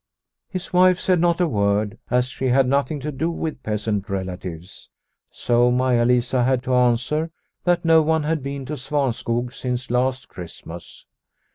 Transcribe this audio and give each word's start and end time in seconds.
His 0.49 0.73
wife 0.73 0.99
said 0.99 1.19
not 1.19 1.39
a 1.39 1.47
word, 1.47 1.99
as 2.09 2.25
she 2.27 2.47
had 2.47 2.67
nothing 2.67 2.99
to 3.01 3.11
do 3.11 3.29
with 3.29 3.61
peasant 3.61 4.09
relatives, 4.09 4.89
so 5.29 5.69
Maia 5.69 6.05
Lisa 6.05 6.43
had 6.43 6.63
to 6.63 6.73
answer 6.73 7.29
that 7.65 7.85
no 7.85 8.01
one 8.01 8.23
had 8.23 8.41
been 8.41 8.65
to 8.65 8.73
Svanskog 8.77 9.53
since 9.53 9.91
last 9.91 10.27
Christmas. 10.27 11.05